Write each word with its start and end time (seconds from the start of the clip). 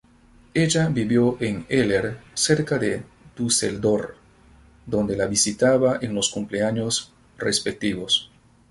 Ella 0.55 0.87
vivió 0.89 1.37
en 1.39 1.67
Eller, 1.69 2.17
cerca 2.33 2.79
de 2.79 3.03
Düsseldorf, 3.37 4.15
donde 4.87 5.15
la 5.15 5.27
visitaba 5.27 5.99
en 6.01 6.15
los 6.15 6.31
cumpleaños 6.31 7.13
respectivos. 7.37 8.31